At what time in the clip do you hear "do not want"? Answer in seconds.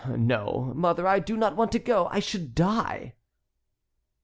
1.19-1.71